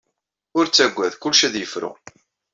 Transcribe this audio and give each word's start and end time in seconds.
Ur 0.57 0.65
ttagad, 0.67 1.13
kullec 1.17 1.41
ad 1.47 1.55
yefru. 1.57 1.91